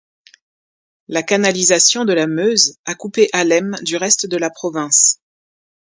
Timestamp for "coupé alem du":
2.95-3.97